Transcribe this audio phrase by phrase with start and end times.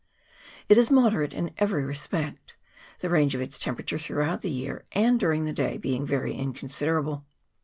[0.67, 2.55] It is moderate in every respect,
[3.01, 6.33] the range of its tem perature throughout the year and during the day being very
[6.33, 7.23] inconsiderable.